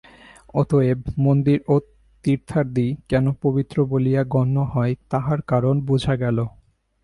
[0.53, 1.75] অতএব মন্দির ও
[2.25, 6.37] তীর্থাদি কেন পবিত্র বলিয়া গণ্য হয়, তাহার কারণ বুঝা গেল।